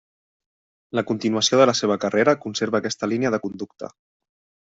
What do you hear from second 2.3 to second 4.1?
conserva aquesta línia de conducta.